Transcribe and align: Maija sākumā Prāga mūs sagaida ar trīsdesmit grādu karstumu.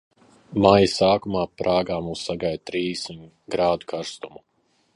Maija 0.65 0.87
sākumā 0.93 1.43
Prāga 1.61 1.99
mūs 2.07 2.23
sagaida 2.29 2.61
ar 2.61 2.63
trīsdesmit 2.71 3.35
grādu 3.57 3.91
karstumu. 3.93 4.43